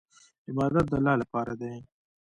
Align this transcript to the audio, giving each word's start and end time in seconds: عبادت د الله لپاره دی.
عبادت 0.49 0.85
د 0.91 0.93
الله 0.97 1.15
لپاره 1.21 1.53
دی. 1.61 1.73